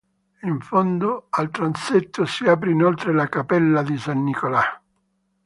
[0.41, 4.63] In fondo al transetto si apre inoltre la Cappella di San Nicola.